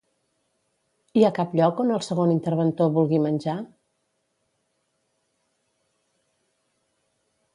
Hi 1.19 1.25
ha 1.25 1.29
cap 1.39 1.51
lloc 1.59 1.81
on 1.83 1.91
el 1.97 2.01
segon 2.07 2.31
interventor 2.35 2.89
vulgui 2.95 3.21
menjar? 3.27 3.55